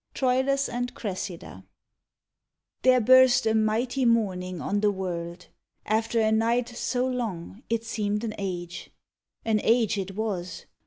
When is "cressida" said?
0.95-1.63